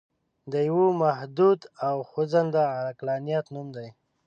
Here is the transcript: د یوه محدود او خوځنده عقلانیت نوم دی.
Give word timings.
د 0.51 0.53
یوه 0.69 0.87
محدود 1.03 1.59
او 1.87 1.95
خوځنده 2.09 2.63
عقلانیت 2.87 3.45
نوم 3.53 3.67
دی. 3.75 3.87